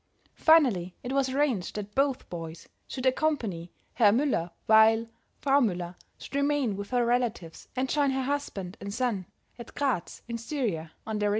[0.33, 5.05] Finally it was arranged that both boys should accompany Herr Müller, while
[5.37, 9.27] Frau Müller should remain with her relatives and join her husband and son
[9.59, 11.29] at Gratz in Styria, on their return.